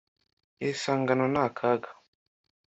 Iri 0.63 0.73
sangano 0.83 1.25
ni 1.33 1.39
akaga. 1.45 1.89